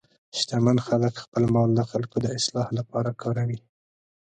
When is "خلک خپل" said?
0.87-1.43